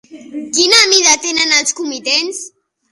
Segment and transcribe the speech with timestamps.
[0.59, 2.45] Quina mida tenen els comitents?